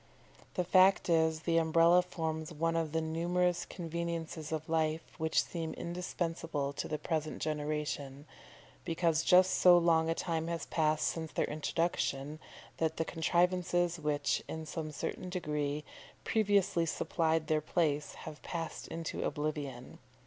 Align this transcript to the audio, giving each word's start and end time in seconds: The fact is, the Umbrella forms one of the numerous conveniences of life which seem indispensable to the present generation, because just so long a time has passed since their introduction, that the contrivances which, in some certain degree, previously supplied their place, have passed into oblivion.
The 0.55 0.63
fact 0.63 1.09
is, 1.09 1.41
the 1.41 1.57
Umbrella 1.59 2.01
forms 2.01 2.51
one 2.51 2.75
of 2.75 2.91
the 2.91 3.01
numerous 3.01 3.67
conveniences 3.67 4.51
of 4.51 4.67
life 4.67 5.03
which 5.19 5.43
seem 5.43 5.75
indispensable 5.75 6.73
to 6.73 6.87
the 6.87 6.97
present 6.97 7.39
generation, 7.39 8.25
because 8.83 9.21
just 9.23 9.53
so 9.53 9.77
long 9.77 10.09
a 10.09 10.15
time 10.15 10.47
has 10.47 10.65
passed 10.65 11.07
since 11.07 11.31
their 11.31 11.45
introduction, 11.45 12.39
that 12.77 12.97
the 12.97 13.05
contrivances 13.05 13.99
which, 13.99 14.41
in 14.47 14.65
some 14.65 14.91
certain 14.91 15.29
degree, 15.29 15.83
previously 16.23 16.87
supplied 16.87 17.45
their 17.45 17.61
place, 17.61 18.15
have 18.15 18.41
passed 18.41 18.87
into 18.87 19.21
oblivion. 19.23 19.99